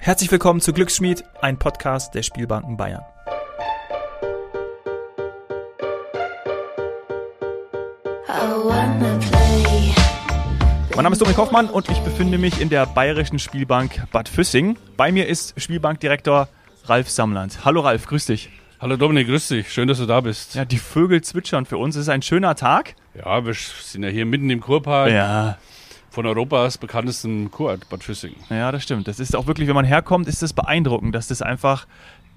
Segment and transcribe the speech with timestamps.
[0.00, 3.02] Herzlich willkommen zu Glücksschmied, ein Podcast der Spielbanken Bayern.
[10.94, 14.76] Mein Name ist Dominik Hoffmann und ich befinde mich in der Bayerischen Spielbank Bad Füssing.
[14.96, 16.48] Bei mir ist Spielbankdirektor
[16.84, 17.64] Ralf Samland.
[17.64, 18.50] Hallo Ralf, grüß dich.
[18.80, 19.72] Hallo Dominik, grüß dich.
[19.72, 20.54] Schön, dass du da bist.
[20.54, 21.96] Ja, die Vögel zwitschern für uns.
[21.96, 22.94] Es ist ein schöner Tag.
[23.14, 25.10] Ja, wir sind ja hier mitten im Kurpark.
[25.10, 25.58] Ja.
[26.18, 28.34] Von Europas bekanntesten Kurort Bad Füssing.
[28.50, 29.06] Ja, das stimmt.
[29.06, 31.86] Das ist auch wirklich, wenn man herkommt, ist das beeindruckend, dass das einfach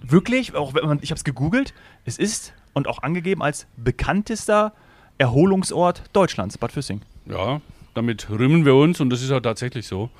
[0.03, 1.73] wirklich, auch wenn man, ich habe es gegoogelt,
[2.05, 4.73] es ist und auch angegeben als bekanntester
[5.17, 7.01] Erholungsort Deutschlands, Bad Füssing.
[7.25, 7.59] Ja,
[7.95, 10.11] damit rühmen wir uns und das ist auch tatsächlich so.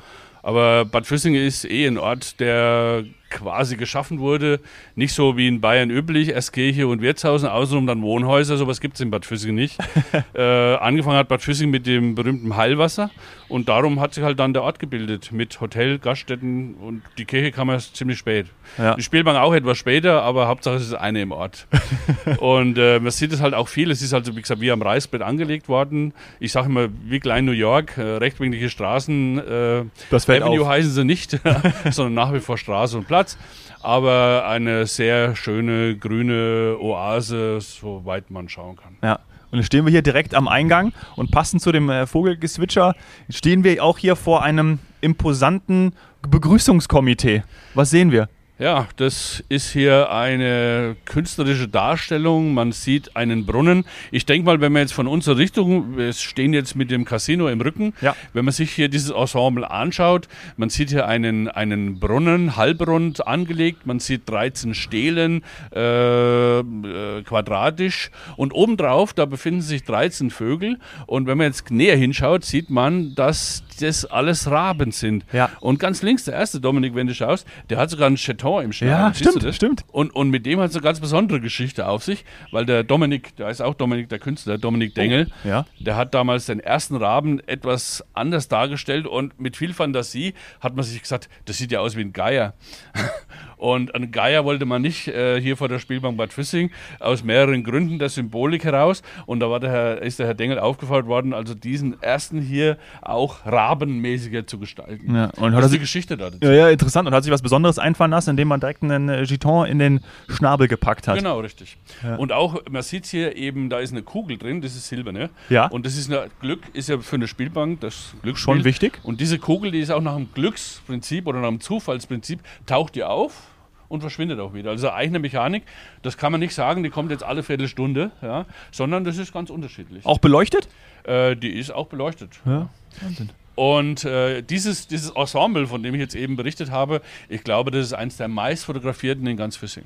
[0.43, 4.59] Aber Bad Füssing ist eh ein Ort, der quasi geschaffen wurde.
[4.95, 8.95] Nicht so wie in Bayern üblich, erst Kirche und Wirtshausen, außenrum dann Wohnhäuser, sowas gibt
[8.95, 9.77] es in Bad Füssing nicht.
[10.33, 10.41] äh,
[10.75, 13.11] angefangen hat Bad Füssing mit dem berühmten Heilwasser
[13.51, 17.51] und darum hat sich halt dann der Ort gebildet mit Hotel, Gaststätten und die Kirche
[17.51, 18.47] kam erst ziemlich spät.
[18.77, 18.95] Ja.
[18.95, 21.67] Die Spielbank auch etwas später, aber Hauptsache es ist eine im Ort.
[22.39, 23.91] und äh, man sieht es halt auch viel.
[23.91, 26.13] Es ist also, wie gesagt, wie am Reißbrett angelegt worden.
[26.39, 29.39] Ich sage immer, wie klein New York, äh, rechtwinklige Straßen.
[29.39, 30.69] Äh, das fällt Avenue auf.
[30.69, 31.37] heißen sie nicht,
[31.91, 33.37] sondern nach wie vor Straße und Platz.
[33.83, 38.97] Aber eine sehr schöne grüne Oase, soweit man schauen kann.
[39.03, 39.19] Ja.
[39.51, 42.95] Und dann stehen wir hier direkt am Eingang und passend zu dem äh, Vogelgezwitscher
[43.29, 45.93] stehen wir auch hier vor einem imposanten
[46.27, 47.43] Begrüßungskomitee.
[47.73, 48.29] Was sehen wir?
[48.61, 52.53] Ja, das ist hier eine künstlerische Darstellung.
[52.53, 53.85] Man sieht einen Brunnen.
[54.11, 57.47] Ich denke mal, wenn man jetzt von unserer Richtung, wir stehen jetzt mit dem Casino
[57.47, 58.15] im Rücken, ja.
[58.33, 63.87] wenn man sich hier dieses Ensemble anschaut, man sieht hier einen, einen Brunnen, halbrund angelegt,
[63.87, 71.25] man sieht 13 Stelen, äh, äh, quadratisch und obendrauf, da befinden sich 13 Vögel und
[71.25, 75.25] wenn man jetzt näher hinschaut, sieht man, dass das alles Raben sind.
[75.31, 75.49] Ja.
[75.59, 78.71] Und ganz links, der erste Dominik, wenn du schaust, der hat sogar einen Chaton im
[78.71, 78.91] Schnabel.
[78.91, 79.85] Ja, stimmt, stimmt.
[79.91, 83.35] Und, und mit dem hat es eine ganz besondere Geschichte auf sich, weil der Dominik,
[83.35, 85.65] der ist auch Dominik, der Künstler, Dominik Dengel, oh, ja.
[85.79, 90.83] der hat damals den ersten Raben etwas anders dargestellt und mit viel Fantasie hat man
[90.83, 92.53] sich gesagt, das sieht ja aus wie ein Geier.
[93.61, 97.63] Und einen Geier wollte man nicht äh, hier vor der Spielbank Bad Füssing, aus mehreren
[97.63, 99.03] Gründen der Symbolik heraus.
[99.27, 103.45] Und da der Herr, ist der Herr Dengel aufgefordert worden, also diesen ersten hier auch
[103.61, 105.15] rabenmäßiger zu gestalten.
[105.15, 106.31] Ja, und das ist die Geschichte da.
[106.41, 107.07] Ja, ja, interessant.
[107.07, 110.01] Und hat sich was Besonderes einfallen lassen, indem man direkt einen äh, Giton in den
[110.29, 111.17] Schnabel gepackt hat.
[111.17, 111.77] Genau, richtig.
[112.03, 112.15] Ja.
[112.15, 115.29] Und auch, man sieht hier eben, da ist eine Kugel drin, das ist silberne.
[115.49, 115.67] Ja.
[115.67, 118.55] Und das ist eine Glück, ist ja für eine Spielbank das Glücksspiel.
[118.55, 118.99] Schon wichtig.
[119.03, 123.03] Und diese Kugel, die ist auch nach dem Glücksprinzip oder nach dem Zufallsprinzip, taucht die
[123.03, 123.43] auf
[123.91, 124.71] und verschwindet auch wieder.
[124.71, 125.63] Also eigene Mechanik,
[126.01, 129.49] das kann man nicht sagen, die kommt jetzt alle Viertelstunde, ja, sondern das ist ganz
[129.49, 130.05] unterschiedlich.
[130.05, 130.67] Auch beleuchtet?
[131.03, 132.39] Äh, die ist auch beleuchtet.
[132.45, 132.69] Ja,
[133.01, 133.29] Wahnsinn.
[133.55, 137.87] Und äh, dieses, dieses Ensemble, von dem ich jetzt eben berichtet habe, ich glaube, das
[137.87, 139.83] ist eines der meist fotografierten in ganz Füssing.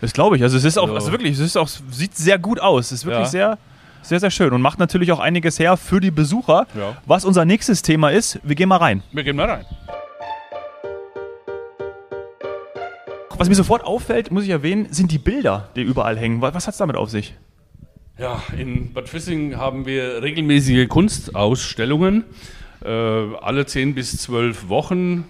[0.00, 0.42] Das glaube ich.
[0.42, 2.86] Also es ist auch, also wirklich, es ist auch, sieht sehr gut aus.
[2.86, 3.30] Es ist wirklich ja.
[3.30, 3.58] sehr,
[4.02, 6.66] sehr, sehr schön und macht natürlich auch einiges her für die Besucher.
[6.76, 6.96] Ja.
[7.06, 9.02] Was unser nächstes Thema ist, wir gehen mal rein.
[9.12, 9.64] Wir gehen mal rein.
[13.36, 16.42] Was mir sofort auffällt, muss ich erwähnen, sind die Bilder, die überall hängen.
[16.42, 17.34] Was hat es damit auf sich?
[18.18, 22.24] Ja, in Bad Füssing haben wir regelmäßige Kunstausstellungen.
[22.84, 25.24] Äh, alle zehn bis zwölf Wochen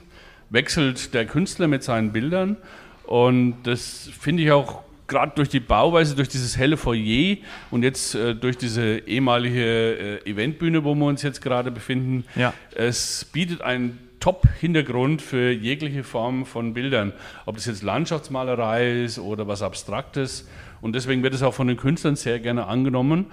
[0.50, 2.56] wechselt der Künstler mit seinen Bildern.
[3.04, 7.38] Und das finde ich auch gerade durch die Bauweise, durch dieses helle Foyer
[7.70, 12.52] und jetzt äh, durch diese ehemalige äh, Eventbühne, wo wir uns jetzt gerade befinden, ja.
[12.74, 17.12] es bietet einen Top-Hintergrund für jegliche Form von Bildern.
[17.46, 20.46] Ob das jetzt Landschaftsmalerei ist oder was Abstraktes.
[20.80, 23.26] Und deswegen wird es auch von den Künstlern sehr gerne angenommen.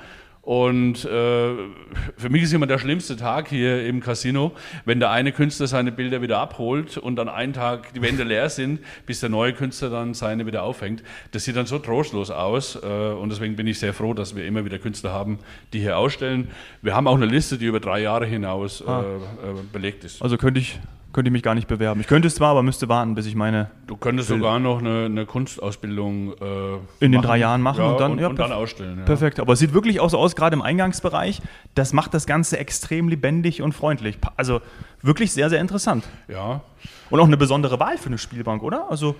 [0.45, 1.07] Und äh,
[2.17, 4.51] für mich ist immer der schlimmste Tag hier im Casino,
[4.85, 8.47] wenn der eine Künstler seine Bilder wieder abholt und dann einen Tag die Wände leer
[8.49, 11.01] sind, bis der neue Künstler dann seine wieder aufhängt.
[11.31, 12.75] Das sieht dann so trostlos aus.
[12.75, 15.39] Äh, und deswegen bin ich sehr froh, dass wir immer wieder Künstler haben,
[15.73, 16.49] die hier ausstellen.
[16.83, 19.03] Wir haben auch eine Liste, die über drei Jahre hinaus äh, Ah.
[19.73, 20.21] belegt ist.
[20.21, 20.79] Also könnte ich,
[21.15, 22.01] könnte ich mich gar nicht bewerben.
[22.01, 24.43] Ich könnte es zwar, aber müsste warten, bis ich meine Du könntest Bilder.
[24.43, 27.21] sogar noch eine, eine Kunstausbildung äh, In den machen.
[27.25, 28.99] drei Jahren machen ja, und dann- und, ja, und dann ausstellen.
[28.99, 29.05] Ja.
[29.05, 31.41] Perfekt, aber es sieht wirklich auch so aus, gerade im Eingangsbereich.
[31.73, 34.17] Das macht das Ganze extrem lebendig und freundlich.
[34.35, 34.59] Also
[35.01, 36.03] wirklich sehr, sehr interessant.
[36.27, 36.61] Ja,
[37.09, 38.91] Und auch eine besondere Wahl für eine Spielbank, oder?
[38.91, 39.15] Also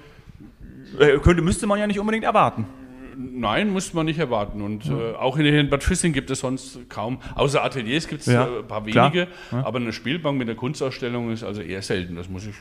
[0.99, 2.65] äh, könnte, müsste man ja nicht unbedingt erwarten.
[3.17, 4.61] Nein, muss man nicht erwarten.
[4.61, 8.27] Und äh, auch in, in Bad Füssing gibt es sonst kaum, außer Ateliers gibt es
[8.27, 9.13] Ja, äh, ein paar klar.
[9.13, 9.65] wenige, Ja.
[9.65, 12.15] aber eine Spielbank mit einer Kunstausstellung ist also eher selten.
[12.15, 12.55] Das muss ich.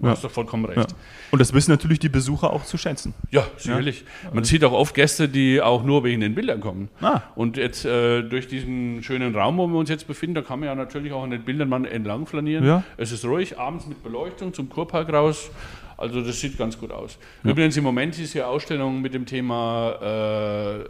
[0.00, 0.90] Du hast doch vollkommen recht.
[0.90, 0.96] Ja.
[1.30, 3.14] Und das wissen natürlich die Besucher auch zu schätzen.
[3.30, 4.04] Ja, sicherlich.
[4.32, 6.88] Man sieht auch oft Gäste, die auch nur wegen den Bildern kommen.
[7.00, 7.20] Ah.
[7.34, 10.68] Und jetzt äh, durch diesen schönen Raum, wo wir uns jetzt befinden, da kann man
[10.68, 12.64] ja natürlich auch an den Bildern mal entlang flanieren.
[12.64, 12.84] Ja.
[12.96, 15.50] Es ist ruhig, abends mit Beleuchtung zum Kurpark raus.
[15.98, 17.18] Also das sieht ganz gut aus.
[17.44, 20.86] Übrigens im Moment ist hier Ausstellung mit dem Thema äh, äh,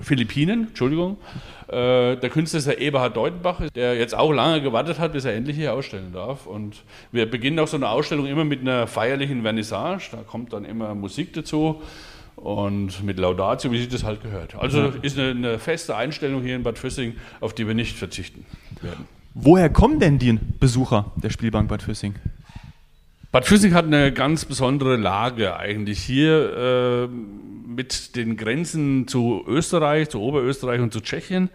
[0.00, 1.18] Philippinen, Entschuldigung.
[1.70, 5.34] Äh, der Künstler ist der Eberhard Deutenbach, der jetzt auch lange gewartet hat, bis er
[5.34, 6.46] endlich hier ausstellen darf.
[6.46, 6.82] Und
[7.12, 10.08] wir beginnen auch so eine Ausstellung immer mit einer feierlichen Vernissage.
[10.10, 11.80] Da kommt dann immer Musik dazu
[12.34, 14.56] und mit Laudatio, wie sich das halt gehört.
[14.56, 18.44] Also ist eine, eine feste Einstellung hier in Bad Füssing, auf die wir nicht verzichten
[18.82, 19.06] werden.
[19.34, 22.16] Woher kommen denn die Besucher der Spielbank Bad Füssing?
[23.30, 27.08] Bad Füssing hat eine ganz besondere Lage eigentlich hier äh,
[27.80, 31.48] mit den Grenzen zu Österreich, zu Oberösterreich und zu Tschechien.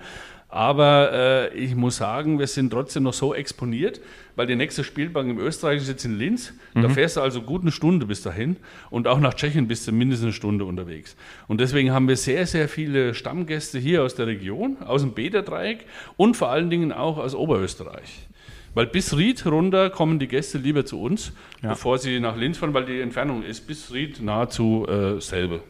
[0.50, 4.02] Aber äh, ich muss sagen, wir sind trotzdem noch so exponiert,
[4.36, 6.54] weil die nächste Spielbank im Österreich ist jetzt in Linz.
[6.74, 8.56] Da fährst du also gut eine Stunde bis dahin
[8.90, 11.16] und auch nach Tschechien bist du mindestens eine Stunde unterwegs.
[11.48, 15.86] Und deswegen haben wir sehr, sehr viele Stammgäste hier aus der Region, aus dem Bäderdreieck
[16.18, 18.28] und vor allen Dingen auch aus Oberösterreich.
[18.76, 21.32] Weil bis Ried runter kommen die Gäste lieber zu uns,
[21.64, 21.70] Ja.
[21.70, 25.62] bevor sie nach Linz fahren, weil die Entfernung ist bis Ried nahezu äh, selbe.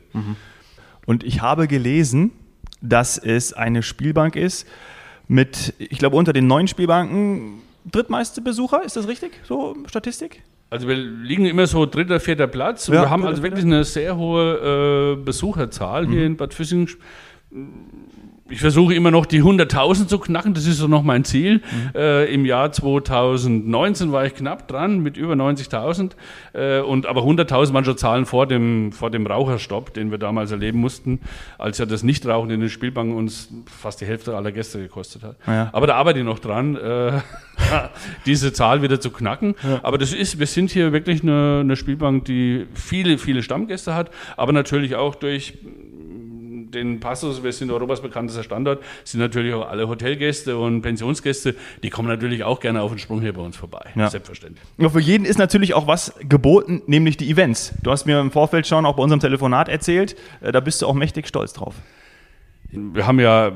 [1.05, 2.31] Und ich habe gelesen,
[2.81, 4.67] dass es eine Spielbank ist
[5.27, 8.83] mit, ich glaube, unter den neun Spielbanken drittmeiste Besucher.
[8.83, 9.31] Ist das richtig?
[9.43, 10.41] So Statistik?
[10.71, 12.87] Also wir liegen immer so dritter, vierter Platz.
[12.87, 16.89] Ja, wir haben also wirklich eine sehr hohe äh, Besucherzahl hier in Bad Füssing.
[18.47, 21.63] Ich versuche immer noch die 100.000 zu knacken, das ist so noch mein Ziel.
[21.95, 26.11] Äh, Im Jahr 2019 war ich knapp dran mit über 90.000.
[26.53, 30.51] Äh, und aber 100.000 waren schon Zahlen vor dem, vor dem Raucherstopp, den wir damals
[30.51, 31.21] erleben mussten,
[31.57, 35.37] als ja das Nichtrauchen in den Spielbanken uns fast die Hälfte aller Gäste gekostet hat.
[35.47, 35.71] Ja.
[35.73, 37.13] Aber da arbeite ich noch dran, äh,
[38.27, 39.55] diese Zahl wieder zu knacken.
[39.81, 44.11] Aber das ist, wir sind hier wirklich eine, eine Spielbank, die viele, viele Stammgäste hat,
[44.37, 45.57] aber natürlich auch durch
[46.75, 51.89] den Passus, wir sind Europas bekanntester Standort, sind natürlich auch alle Hotelgäste und Pensionsgäste, die
[51.89, 53.91] kommen natürlich auch gerne auf den Sprung hier bei uns vorbei.
[53.95, 54.09] Ja.
[54.09, 54.63] Selbstverständlich.
[54.77, 57.73] Ja, für jeden ist natürlich auch was geboten, nämlich die Events.
[57.81, 60.87] Du hast mir im Vorfeld schon auch bei unserem Telefonat erzählt, äh, da bist du
[60.87, 61.75] auch mächtig stolz drauf.
[62.71, 63.51] Wir haben ja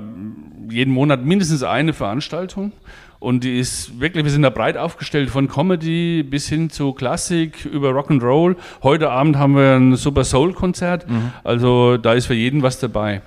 [0.69, 2.71] jeden Monat mindestens eine Veranstaltung
[3.19, 7.65] und die ist wirklich, wir sind da breit aufgestellt von Comedy bis hin zu Klassik
[7.65, 8.55] über Rock'n'Roll.
[8.81, 11.05] Heute Abend haben wir ein Super Soul Konzert,
[11.43, 13.21] also da ist für jeden was dabei.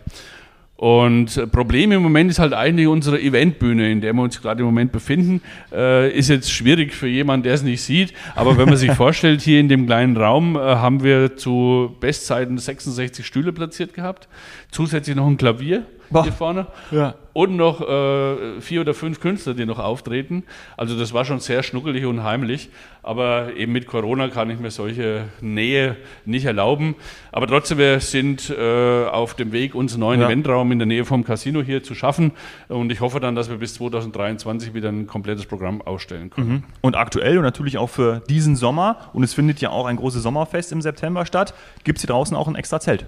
[0.82, 4.66] Und Problem im Moment ist halt eigentlich unsere Eventbühne, in der wir uns gerade im
[4.66, 5.40] Moment befinden.
[5.70, 8.12] Äh, ist jetzt schwierig für jemanden, der es nicht sieht.
[8.34, 12.58] Aber wenn man sich vorstellt, hier in dem kleinen Raum äh, haben wir zu Bestzeiten
[12.58, 14.26] 66 Stühle platziert gehabt.
[14.72, 16.22] Zusätzlich noch ein Klavier Boah.
[16.24, 16.66] hier vorne.
[16.90, 17.14] Ja.
[17.34, 20.44] Und noch äh, vier oder fünf Künstler, die noch auftreten.
[20.76, 22.68] Also das war schon sehr schnuckelig und heimlich.
[23.02, 26.94] Aber eben mit Corona kann ich mir solche Nähe nicht erlauben.
[27.32, 30.26] Aber trotzdem, wir sind äh, auf dem Weg, unseren neuen Ja.
[30.28, 32.32] Eventraum in der Nähe vom Casino hier zu schaffen.
[32.68, 36.64] Und ich hoffe dann, dass wir bis 2023 wieder ein komplettes Programm ausstellen können.
[36.82, 40.22] Und aktuell und natürlich auch für diesen Sommer, und es findet ja auch ein großes
[40.22, 41.54] Sommerfest im September statt,
[41.84, 43.06] gibt es hier draußen auch ein extra Zelt.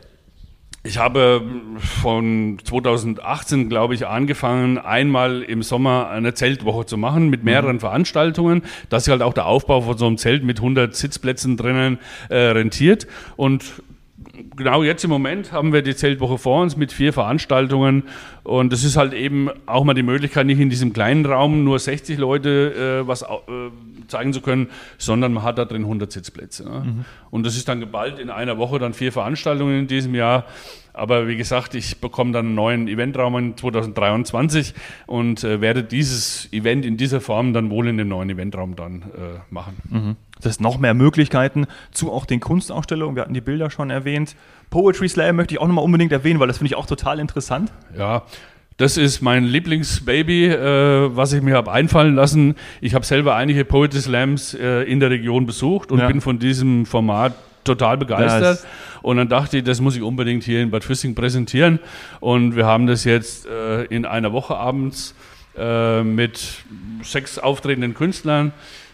[0.87, 1.41] Ich habe
[1.79, 8.61] von 2018, glaube ich, angefangen, einmal im Sommer eine Zeltwoche zu machen mit mehreren Veranstaltungen,
[8.91, 11.99] dass sich halt auch der Aufbau von so einem Zelt mit 100 Sitzplätzen drinnen
[12.29, 13.07] äh, rentiert.
[13.37, 13.65] Und
[14.57, 18.05] genau jetzt im Moment haben wir die Zeltwoche vor uns mit vier Veranstaltungen
[18.43, 21.79] und es ist halt eben auch mal die Möglichkeit, nicht in diesem kleinen Raum nur
[21.79, 23.27] 60 Leute äh, was äh,
[24.09, 26.65] zeigen zu können, sondern man hat da drin 100 Sitzplätze.
[26.65, 27.05] Ne?
[27.31, 30.45] Und das ist dann geballt in einer Woche dann vier Veranstaltungen in diesem Jahr.
[30.97, 34.75] Aber wie gesagt, ich bekomme dann einen neuen Eventraum in 2023
[35.07, 39.03] und äh, werde dieses Event in dieser Form dann wohl in dem neuen Eventraum dann
[39.03, 40.17] äh, machen.
[40.41, 43.17] Das ist noch mehr Möglichkeiten zu auch den Kunstausstellungen.
[43.17, 44.37] Wir hatten die Bilder schon erwähnt.
[44.71, 47.73] Poetry Slam möchte ich auch nochmal unbedingt erwähnen, weil das finde ich auch total interessant.
[47.99, 48.23] Ja,
[48.77, 52.55] das ist mein Lieblingsbaby, äh, was ich mir habe einfallen lassen.
[52.81, 56.07] Ich habe selber einige Poetry Slams äh, in der Region besucht und Ja.
[56.09, 57.35] bin von diesem Format
[57.65, 58.43] total begeistert.
[58.43, 58.67] Das-
[59.03, 61.79] und dann dachte ich, das muss ich unbedingt hier in Bad Füssing präsentieren.
[62.21, 65.15] Und wir haben das jetzt äh, in einer Woche abends
[65.59, 66.41] äh, mit
[67.03, 68.53] sechs auftretenden Künstlern.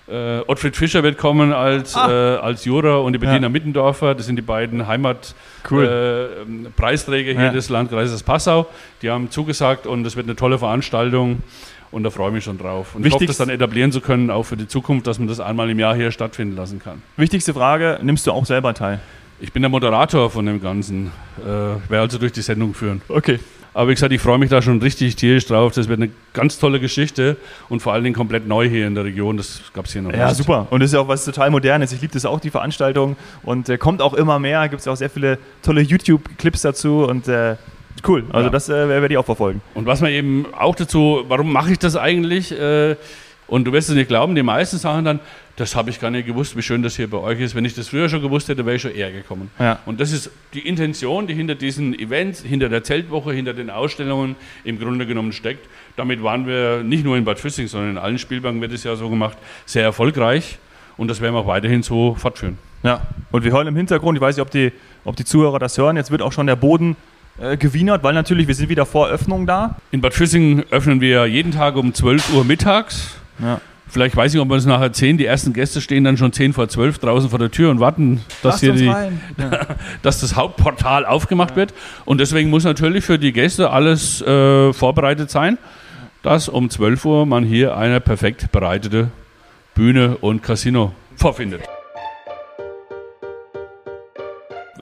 [0.09, 2.11] Äh, Ottfried Fischer wird kommen als, Ah.
[2.11, 3.49] äh, als Juror und die Bettina Ja.
[3.49, 4.17] Mittendorfer.
[4.17, 5.37] Das sind die beiden Heimat
[5.71, 5.85] Cool.
[5.85, 7.53] äh, ähm, hier Ja.
[7.53, 8.67] des Landkreises Passau.
[9.03, 11.43] Die haben zugesagt und es wird eine tolle Veranstaltung
[11.93, 12.95] und da freue ich mich schon drauf.
[12.95, 15.41] Und ich hoffe, das dann etablieren zu können, auch für die Zukunft, dass man das
[15.41, 17.03] einmal im Jahr hier stattfinden lassen kann.
[17.17, 19.01] Wichtigste Frage, nimmst du auch selber teil?
[19.41, 21.11] Ich bin der Moderator von dem Ganzen,
[21.43, 23.01] äh, werde also durch die Sendung führen.
[23.09, 23.39] Okay.
[23.73, 25.73] Aber wie gesagt, ich freue mich da schon richtig tierisch drauf.
[25.73, 27.37] Das wird eine ganz tolle Geschichte
[27.69, 29.37] und vor allen Dingen komplett neu hier in der Region.
[29.37, 30.37] Das gab es hier noch Ja, nicht.
[30.39, 30.67] super.
[30.71, 31.93] Und das ist ja auch was total Modernes.
[31.93, 33.17] Ich liebe das auch, die Veranstaltung.
[33.45, 34.69] Und äh, kommt auch immer mehr.
[34.69, 37.05] Gibt es auch sehr viele tolle YouTube-Clips dazu.
[37.05, 37.55] Und äh,
[38.07, 38.25] cool.
[38.33, 38.51] Also Ja.
[38.51, 39.61] das äh, werde ich auch verfolgen.
[39.75, 42.53] Und was man eben auch dazu, warum mache ich das eigentlich?
[42.53, 42.97] Äh,
[43.47, 45.19] und du wirst es nicht glauben, die meisten sagen dann,
[45.57, 47.55] das habe ich gar nicht gewusst, wie schön das hier bei euch ist.
[47.57, 49.51] Wenn ich das früher schon gewusst hätte, wäre ich schon eher gekommen.
[49.59, 49.81] Ja.
[49.87, 54.37] Und das ist die Intention, die hinter diesen Events, hinter der Zeltwoche, hinter den Ausstellungen
[54.65, 55.69] im Grunde genommen steckt.
[55.97, 58.95] Damit waren wir nicht nur in Bad Füssing, sondern in allen Spielbanken wird es ja
[58.97, 60.59] so gemacht, sehr erfolgreich.
[60.97, 62.57] Und das werden wir auch weiterhin so fortführen.
[62.85, 63.03] Ja.
[63.33, 64.73] Und wir hören im Hintergrund, ich weiß nicht, ob die,
[65.05, 66.97] ob die Zuhörer das hören, jetzt wird auch schon der Boden
[67.39, 69.77] äh, gewienert, weil natürlich, wir sind wieder vor Öffnung da.
[69.91, 73.15] In Bad Füssing öffnen wir jeden Tag um 12 Uhr mittags.
[73.39, 73.61] Ja.
[73.89, 76.53] Vielleicht weiß ich, ob wir es nachher 10, die ersten Gäste stehen dann schon 10
[76.53, 78.87] vor 12 draußen vor der Tür und warten, dass, Lasst hier uns die.
[79.43, 79.67] Ja.
[80.03, 81.75] dass das Hauptportal aufgemacht wird.
[82.05, 85.59] Und deswegen muss natürlich für die Gäste alles äh, vorbereitet sein,
[86.23, 89.11] dass um 12 Uhr man hier eine perfekt bereitete
[89.75, 91.63] Bühne und Casino vorfindet.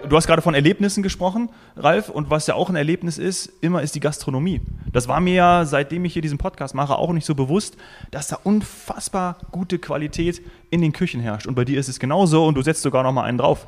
[0.09, 3.83] Du hast gerade von Erlebnissen gesprochen, Ralf, und was ja auch ein Erlebnis ist, immer
[3.83, 4.61] ist die Gastronomie.
[4.93, 7.77] Das war mir ja, seitdem ich hier diesen Podcast mache, auch nicht so bewusst,
[8.11, 11.47] dass da unfassbar gute Qualität in den Küchen herrscht.
[11.47, 13.67] Und bei dir ist es genauso und du setzt sogar noch mal einen drauf.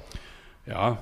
[0.67, 0.99] Ja,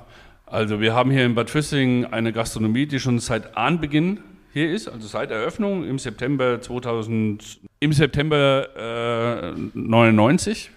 [0.47, 4.21] also wir haben hier in Bad Füssing eine Gastronomie, die schon seit Anbeginn
[4.53, 10.71] hier ist, also seit Eröffnung im September 2000, im September äh, 99.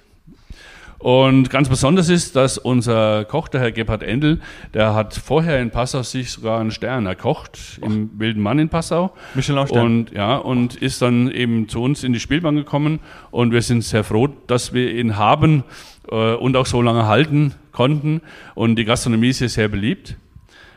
[1.01, 4.39] Und ganz besonders ist, dass unser Koch, der Herr Gebhard Endel,
[4.75, 9.11] der hat vorher in Passau sich sogar einen Stern erkocht, im Wilden Mann in Passau.
[9.33, 9.83] Michelin-Stern.
[9.83, 12.99] Und ja, und ist dann eben zu uns in die Spielbank gekommen
[13.31, 15.63] und wir sind sehr froh, dass wir ihn haben
[16.11, 18.21] äh, und auch so lange halten konnten.
[18.53, 20.17] Und die Gastronomie ist hier sehr beliebt,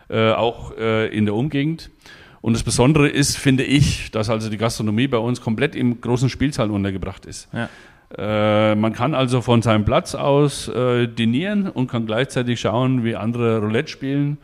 [0.09, 1.90] äh, auch äh, in der Umgegend.
[2.40, 6.31] Und das Besondere ist, finde ich, dass also die Gastronomie bei uns komplett im großen
[6.31, 7.49] Spielsaal untergebracht ist.
[7.52, 7.69] Ja.
[8.16, 13.16] Äh, man kann also von seinem Platz aus äh, dinieren und kann gleichzeitig schauen, wie
[13.16, 14.38] andere Roulette spielen,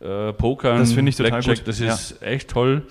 [0.00, 1.58] äh, Pokern, Das finde ich total Blackjack.
[1.58, 1.68] gut.
[1.68, 2.82] Das ist echt toll.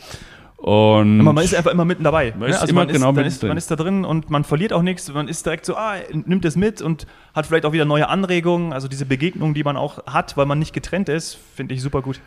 [0.58, 2.34] Und man ist einfach immer mitten dabei.
[2.38, 3.50] Man ist immer genau man, mitten ist, drin.
[3.50, 5.14] man ist da drin und man verliert auch nichts.
[5.14, 7.06] Man ist direkt so, ah, nimmt es mit und
[7.36, 8.74] hat vielleicht auch wieder neue Anregungen.
[8.74, 12.02] Also diese Begegnungen, die man auch hat, weil man nicht getrennt ist, finde ich super
[12.02, 12.20] gut.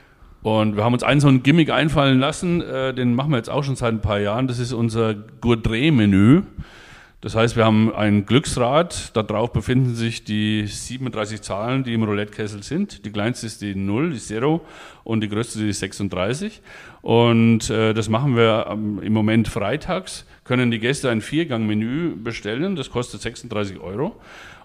[0.43, 3.50] Und wir haben uns einen so einen Gimmick einfallen lassen, äh, den machen wir jetzt
[3.50, 4.47] auch schon seit ein paar Jahren.
[4.47, 6.43] Das ist unser Gourdret-Menü.
[7.21, 12.05] Das heißt, wir haben ein Glücksrad, da drauf befinden sich die 37 Zahlen, die im
[12.05, 13.05] Roulette-Kessel sind.
[13.05, 14.61] Die kleinste ist die 0, die 0
[15.03, 16.63] und die größte die 36.
[17.03, 22.77] Und äh, das machen wir ähm, im Moment freitags, können die Gäste ein Viergang-Menü bestellen,
[22.77, 24.15] das kostet 36 Euro.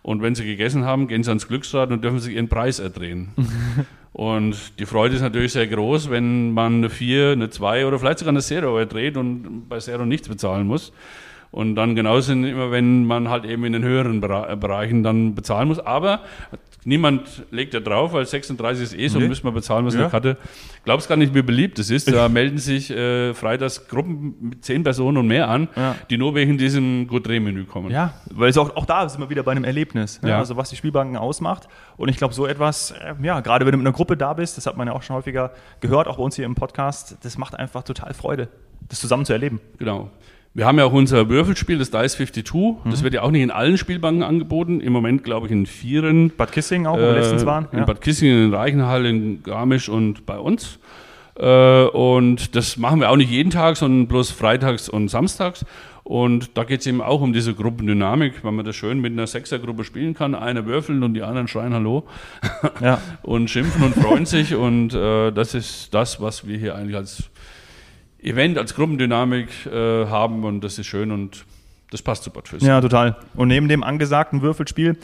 [0.03, 3.29] Und wenn sie gegessen haben, gehen sie ans Glücksrad und dürfen sich ihren Preis erdrehen.
[4.13, 8.19] Und die Freude ist natürlich sehr groß, wenn man eine 4, eine 2 oder vielleicht
[8.19, 10.93] sogar eine Zero erdreht und bei Zero nichts bezahlen muss.
[11.53, 15.67] Und dann genauso immer, wenn man halt eben in den höheren äh, Bereichen dann bezahlen
[15.67, 15.77] muss.
[15.77, 16.21] Aber
[16.83, 19.27] niemand legt ja drauf, weil 36 ist eh so, Nee.
[19.27, 20.05] müssen wir bezahlen müssen, Ja.
[20.05, 20.37] eine Karte.
[20.83, 22.11] Glaubst gar nicht, wie beliebt es ist.
[22.11, 25.95] Da melden sich äh, freitags Gruppen mit 10 Personen und mehr an, Ja.
[26.09, 27.91] die nur wegen diesem Gourmet-Menü kommen.
[27.91, 30.23] Ja, weil es auch, auch da sind wir wieder bei einem Erlebnis.
[30.23, 30.29] Ne?
[30.29, 30.39] Ja.
[30.39, 31.67] Also was die Spielbanken ausmacht.
[31.97, 34.57] Und ich glaube, so etwas, äh, ja, gerade wenn du mit einer Gruppe da bist,
[34.57, 37.37] das hat man ja auch schon häufiger gehört, auch bei uns hier im Podcast, das
[37.37, 38.47] macht einfach total Freude,
[38.89, 39.61] das zusammen zu erleben.
[39.77, 40.09] Genau.
[40.55, 42.53] Wir haben ja auch unser Würfelspiel, das Dice 52.
[42.85, 44.81] Das wird ja auch nicht in allen Spielbanken angeboten.
[44.81, 46.31] Im Moment, glaube ich, in vieren.
[46.37, 47.67] Bad Kissing auch, wo wir letztens waren.
[47.71, 50.77] In Bad Kissingen, in Reichenhall, in Garmisch und bei uns.
[51.39, 55.65] Äh, und das machen wir auch nicht jeden Tag, sondern bloß freitags und samstags.
[56.03, 59.25] Und da geht es eben auch um diese Gruppendynamik, weil man das schön mit einer
[59.25, 60.35] Sechsergruppe spielen kann.
[60.35, 62.03] Einer würfeln und die anderen schreien Hallo
[62.79, 63.01] ja.
[63.23, 64.53] und schimpfen und freuen sich.
[64.53, 67.23] Und äh, das ist das, was wir hier eigentlich als
[68.23, 70.43] Event, als Gruppendynamik äh, haben.
[70.43, 71.45] Und das ist schön und
[71.91, 72.65] das passt zu Bad Füssen.
[72.65, 73.17] ja, total.
[73.35, 74.97] Und neben dem angesagten Würfelspiel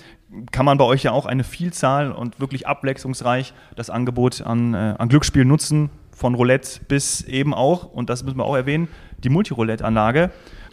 [0.51, 4.95] kann man bei euch ja auch eine Vielzahl und wirklich abwechslungsreich das Angebot an, äh,
[4.97, 8.89] an Glücksspielen nutzen, von Roulette bis eben auch, und das müssen wir auch erwähnen,
[9.23, 10.31] die Multiroulette-Anlage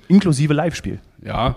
[0.09, 0.99] inklusive Live-Spiel.
[1.23, 1.57] Ja,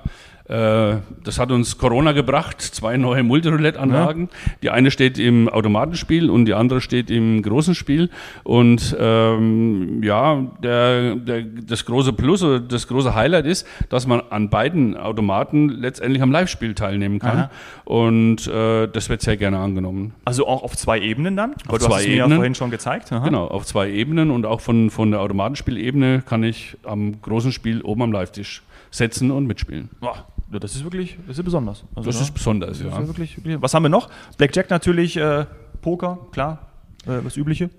[0.50, 4.29] das hat uns Corona gebracht, zwei neue Multiroulette-Anlagen.
[4.63, 8.10] Die eine steht im Automatenspiel und die andere steht im großen Spiel.
[8.44, 14.22] Und ähm, ja, der, der, das große Plus oder das große Highlight ist, dass man
[14.29, 17.38] an beiden Automaten letztendlich am Live-Spiel teilnehmen kann.
[17.38, 17.51] Aha.
[17.86, 20.15] Und äh, das wird sehr gerne angenommen.
[20.25, 21.56] Also auch auf zwei Ebenen dann?
[21.65, 23.12] Weil du zwei hast es mir ja vorhin schon gezeigt.
[23.12, 23.24] Aha.
[23.24, 27.82] Genau, auf zwei Ebenen und auch von, von der Automatenspielebene kann ich am großen Spiel
[27.82, 29.89] oben am Live-Tisch setzen und mitspielen.
[30.00, 31.84] Boah, ja, das ist wirklich das ist besonders.
[31.96, 33.08] Also, Das ja, ist besonders, das ist ja.
[33.08, 33.62] wirklich, wirklich.
[33.62, 34.10] Was haben wir noch?
[34.38, 35.46] Blackjack natürlich, äh,
[35.82, 36.68] Poker, klar,
[37.06, 37.70] äh, das Übliche.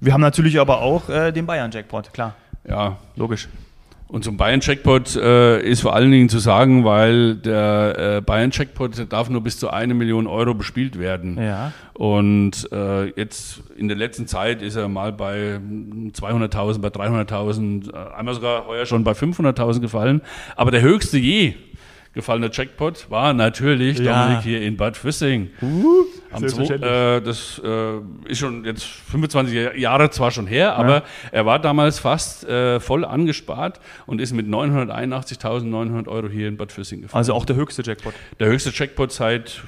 [0.00, 2.36] Wir haben natürlich aber auch äh, den Bayern-Jackpot, klar.
[2.66, 3.48] Ja, Logisch.
[4.06, 9.28] Und zum Bayern-Jackpot äh, ist vor allen Dingen zu sagen, weil der äh, Bayern-Jackpot darf
[9.28, 11.36] nur bis zu eine Million Euro bespielt werden.
[11.36, 11.72] Ja.
[11.94, 18.14] Und äh, jetzt in der letzten Zeit ist er mal bei 200.000, bei 300.000, äh,
[18.14, 20.20] einmal sogar heuer schon bei 500.000 gefallen.
[20.54, 21.54] Aber der höchste je
[22.14, 24.22] gefallener Jackpot war natürlich Ja.
[24.24, 25.50] Dominik hier in Bad Füssing.
[25.60, 26.90] Am zwo- Selbstverständlich.
[26.90, 31.02] äh, das äh, ist schon jetzt 25 Jahre zwar schon her, aber
[31.32, 36.72] er war damals fast äh, voll angespart und ist mit 981.900 Euro hier in Bad
[36.72, 37.18] Füssing gefallen.
[37.18, 38.14] Also auch der höchste Jackpot.
[38.40, 39.62] Der höchste Jackpot seit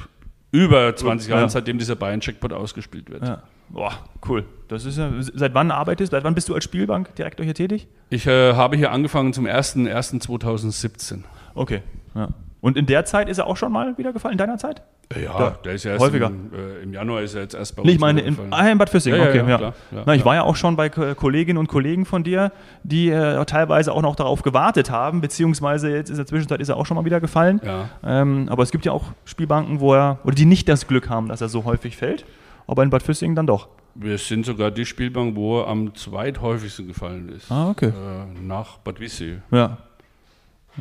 [0.53, 1.37] über 20 Ja.
[1.38, 3.23] Jahren, seitdem dieser Bayern-Jackpot ausgespielt wird.
[3.25, 3.43] Ja.
[3.69, 3.93] Boah,
[4.29, 4.45] cool.
[4.69, 6.17] Das ist ja, seit wann arbeitest du?
[6.17, 7.88] Seit wann bist du als Spielbankdirektor hier tätig?
[8.11, 11.23] Ich äh, habe hier angefangen zum 1.1.2017.
[11.55, 11.83] Okay.
[12.17, 12.29] Ja.
[12.63, 14.83] Und in der Zeit ist er auch schon mal wieder gefallen, in deiner Zeit?
[15.15, 16.27] Ja, Ja, der ist ja erst häufiger.
[16.29, 18.67] Im, äh, im Januar ist er jetzt erst bei Nee, uns ich meine, in, ah,
[18.69, 19.37] in Bad Füssing, Ja, okay.
[19.39, 22.25] ja, Ja, klar, Na, ich war ja auch schon bei Ko- Kolleginnen und Kollegen von
[22.25, 22.51] dir,
[22.83, 26.77] die äh, teilweise auch noch darauf gewartet haben, beziehungsweise jetzt in der Zwischenzeit ist er
[26.77, 27.61] auch schon mal wieder gefallen.
[28.03, 31.29] Ähm, aber es gibt ja auch Spielbanken, wo er, oder die nicht das Glück haben,
[31.29, 32.25] dass er so häufig fällt.
[32.67, 33.69] Aber in Bad Füssing dann doch.
[33.95, 37.51] Wir sind sogar die Spielbank, wo er am zweithäufigsten gefallen ist.
[37.51, 37.89] Ah, okay.
[37.91, 39.37] Äh, nach Bad Wissee.
[39.53, 39.79] Ja.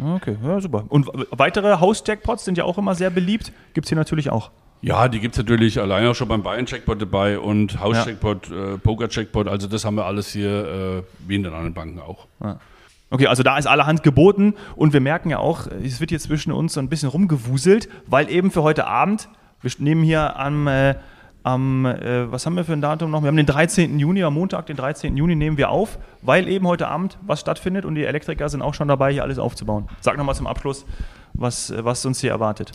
[0.02, 0.86] Okay, ja, super.
[0.90, 3.52] Und weitere Haus-Jackpots sind ja auch immer sehr beliebt.
[3.74, 4.52] Gibt es hier natürlich auch.
[4.82, 9.48] Ja, die gibt es natürlich allein auch schon beim Bayern-Jackpot dabei und Haus-Jackpot, äh, Poker-Jackpot.
[9.48, 12.28] Also das haben wir alles hier äh, wie in den anderen Banken auch.
[13.10, 16.52] Okay, also da ist allerhand geboten und wir merken ja auch, es wird hier zwischen
[16.52, 19.30] uns so ein bisschen rumgewuselt, weil eben für heute Abend,
[19.62, 20.96] wir nehmen hier am, äh,
[21.46, 23.22] am äh, was haben wir für ein Datum noch?
[23.22, 24.00] Wir haben den 13.
[24.00, 25.16] Juni, am Montag, den 13.
[25.16, 28.74] Juni nehmen wir auf, weil eben heute Abend was stattfindet und die Elektriker sind auch
[28.74, 29.88] schon dabei, hier alles aufzubauen.
[30.02, 30.86] Sag nochmal zum Abschluss,
[31.34, 32.72] was, äh, was uns hier erwartet.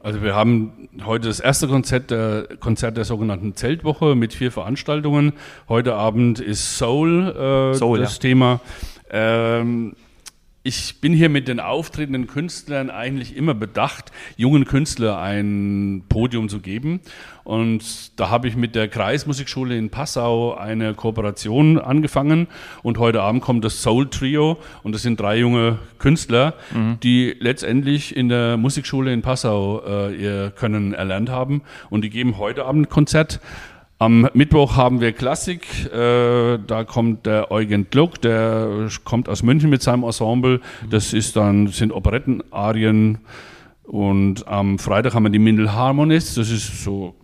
[0.00, 5.32] Also wir haben heute das erste Konzert der, Konzert der sogenannten Zeltwoche mit vier Veranstaltungen.
[5.68, 8.20] Heute Abend ist Soul, äh, Soul, das ja.
[8.20, 8.60] Thema.
[9.10, 9.94] Ähm,
[10.68, 16.60] ich bin hier mit den auftretenden Künstlern eigentlich immer bedacht, jungen Künstler ein Podium zu
[16.60, 17.00] geben.
[17.42, 22.48] Und da habe ich mit der Kreismusikschule in Passau eine Kooperation angefangen.
[22.82, 24.58] Und heute Abend kommt das Soul Trio.
[24.82, 26.52] Und das sind drei junge Künstler,
[27.02, 31.62] die letztendlich in der Musikschule in Passau äh, ihr Können erlernt haben.
[31.88, 33.40] Und die geben heute Abend ein Konzert.
[34.00, 35.66] Am Mittwoch haben wir Klassik.
[35.92, 40.60] Äh, da kommt der Eugen Gluck, der kommt aus München mit seinem Ensemble.
[40.88, 43.18] Das ist dann sind Operettenarien.
[43.82, 46.36] Und am Freitag haben wir die Mindel Harmonists.
[46.36, 47.16] Das ist so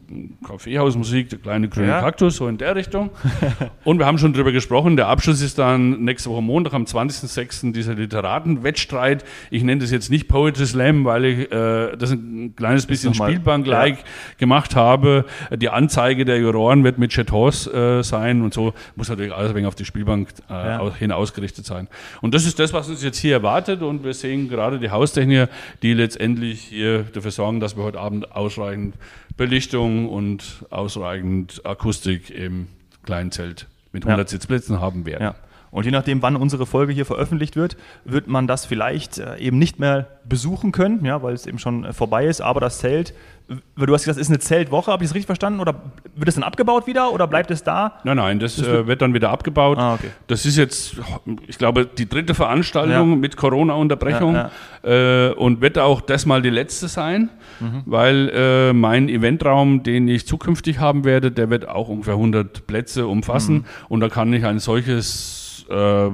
[0.46, 2.00] Kaffeehausmusik, der kleine grüne Ja.
[2.00, 3.10] Kaktus, so in der Richtung.
[3.84, 4.96] Und wir haben schon drüber gesprochen.
[4.96, 7.72] Der Abschluss ist dann nächste Woche Montag am 20.06.
[7.72, 9.24] dieser Literatenwettstreit.
[9.50, 13.98] Ich nenne das jetzt nicht Poetry Slam, weil ich äh, das ein kleines bisschen Spielbank-like
[14.38, 15.24] gemacht habe.
[15.54, 19.54] Die Anzeige der Juroren wird mit Chatons äh, sein und so muss natürlich alles ein
[19.56, 20.94] wenig auf die Spielbank äh, Ja.
[20.94, 21.88] hin ausgerichtet sein.
[22.20, 25.48] Und das ist das, was uns jetzt hier erwartet und wir sehen gerade die Haustechniker,
[25.82, 28.94] die letztendlich hier dafür sorgen, dass wir heute Abend ausreichend
[29.36, 32.68] Belichtung und ausreichend Akustik im
[33.04, 34.10] kleinen Zelt mit Ja.
[34.10, 35.22] 100 Sitzplätzen haben werden.
[35.22, 35.34] Ja.
[35.74, 39.58] Und je nachdem, wann unsere Folge hier veröffentlicht wird, wird man das vielleicht äh, eben
[39.58, 42.40] nicht mehr besuchen können, ja, weil es eben schon äh, vorbei ist.
[42.40, 43.12] Aber das Zelt,
[43.48, 45.58] du hast gesagt, es ist eine Zeltwoche, habe ich es richtig verstanden?
[45.58, 45.74] Oder
[46.14, 47.98] wird es dann abgebaut wieder oder bleibt es da?
[48.04, 49.76] Nein, nein, das, äh, wird dann wieder abgebaut.
[49.76, 50.10] Ah, okay.
[50.28, 50.94] Das ist jetzt,
[51.48, 53.16] ich glaube, die dritte Veranstaltung Ja.
[53.16, 54.50] mit Corona-Unterbrechung Ja,
[54.84, 57.82] Äh, und wird auch das mal die letzte sein, Mhm.
[57.86, 63.54] weil mein Eventraum, den ich zukünftig haben werde, der wird auch ungefähr 100 Plätze umfassen
[63.56, 63.64] Mhm.
[63.88, 66.10] und da kann ich ein solches äh,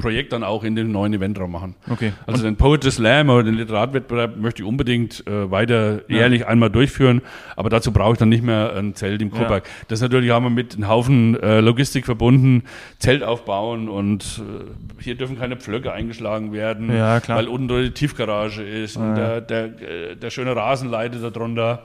[0.00, 1.74] Projekt dann auch in den neuen Eventraum machen.
[1.90, 2.12] Okay.
[2.26, 7.22] Also den Poetry Slam oder den Literatwettbewerb möchte ich unbedingt äh, weiter jährlich einmal durchführen,
[7.56, 9.68] aber dazu brauche ich dann nicht mehr ein Zelt im Kurberg.
[9.88, 12.64] Das natürlich haben wir mit einem Haufen äh, Logistik verbunden,
[12.98, 18.62] Zelt aufbauen und äh, hier dürfen keine Pflöcke eingeschlagen werden, Ja, weil unten die Tiefgarage
[18.62, 21.84] ist und der, der, äh, der schöne Rasen leidet darunter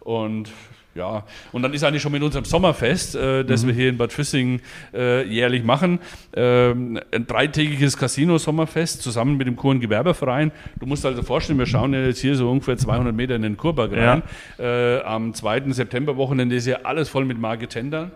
[0.00, 0.50] und
[0.94, 4.12] ja, und dann ist eigentlich schon mit unserem Sommerfest, äh, das wir hier in Bad
[4.12, 4.60] Füssing
[4.92, 5.98] äh, jährlich machen,
[6.34, 10.52] ähm, ein dreitägiges Casino-Sommerfest zusammen mit dem Kur- und Gewerbeverein.
[10.78, 13.56] Du musst also vorstellen, wir schauen ja jetzt hier so ungefähr 200 Meter in den
[13.56, 14.22] Kurberg rein.
[14.58, 15.72] Äh, am 2.
[15.72, 18.12] Septemberwochenende ist hier alles voll mit Marketendern.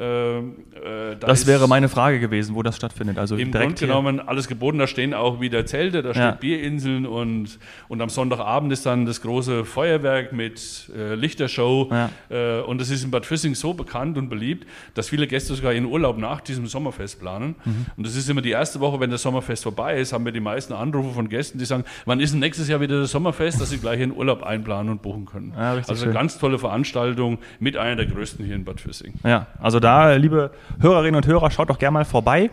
[0.00, 3.18] Ähm, äh, da Das wäre meine Frage gewesen, wo das stattfindet.
[3.18, 4.78] Also im direkt Grunde genommen alles geboten.
[4.78, 6.30] Da stehen auch wieder Zelte, da stehen Ja.
[6.32, 7.58] Bierinseln und,
[7.88, 11.90] und am Sonntagabend ist dann das große Feuerwerk mit äh, Lichtershow.
[11.90, 12.10] Ja.
[12.30, 15.72] Äh, und das ist in Bad Füssing so bekannt und beliebt, dass viele Gäste sogar
[15.72, 17.56] ihren Urlaub nach diesem Sommerfest planen.
[17.64, 17.86] Mhm.
[17.96, 20.40] Und das ist immer die erste Woche, wenn das Sommerfest vorbei ist, haben wir die
[20.40, 23.70] meisten Anrufe von Gästen, die sagen, wann ist denn nächstes Jahr wieder das Sommerfest, dass
[23.70, 25.52] sie gleich ihren Urlaub einplanen und buchen können.
[25.56, 26.04] Ja, also schön.
[26.04, 29.14] eine ganz tolle Veranstaltung mit einer der größten hier in Bad Füssing.
[29.24, 32.50] Ja, also da, liebe Hörerinnen und Hörer, schaut doch gerne mal vorbei.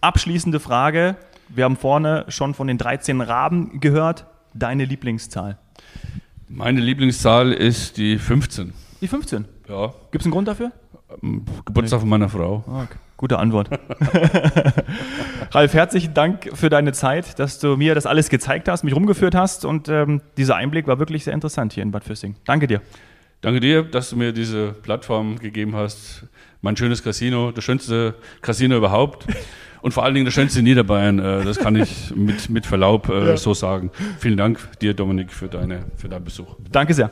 [0.00, 1.16] Abschließende Frage.
[1.48, 4.26] Wir haben vorne schon von den 13 Raben gehört.
[4.54, 5.58] Deine Lieblingszahl?
[6.48, 8.72] Meine Lieblingszahl ist die 15.
[9.00, 9.44] Die 15?
[9.68, 9.94] Ja.
[10.10, 10.72] Gibt es einen Grund dafür?
[11.64, 12.64] Geburtstag von meiner Frau.
[12.66, 12.98] Ah, okay.
[13.16, 13.70] Gute Antwort.
[15.52, 19.36] Ralf, herzlichen Dank für deine Zeit, dass du mir das alles gezeigt hast, mich rumgeführt
[19.36, 22.34] hast und ähm, dieser Einblick war wirklich sehr interessant hier in Bad Füssing.
[22.44, 22.82] Danke dir.
[23.44, 26.26] Danke dir, dass du mir diese Plattform gegeben hast.
[26.64, 29.26] Mein schönes Casino, das schönste Casino überhaupt.
[29.82, 31.18] Und vor allen Dingen das schönste Niederbayern.
[31.18, 33.36] Äh, das kann ich mit, mit Verlaub äh, ja.
[33.36, 33.90] so sagen.
[34.18, 36.56] Vielen Dank dir, Dominik, für, deine, für deinen Besuch.
[36.72, 37.10] Danke sehr.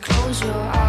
[0.00, 0.79] Close your eyes.